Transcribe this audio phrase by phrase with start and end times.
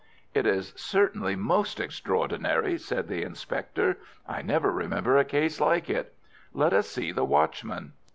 [0.33, 3.99] "It is certainly most extraordinary," said the inspector.
[4.27, 6.15] "I never remember a case like it.
[6.55, 7.93] Let us see the watchman."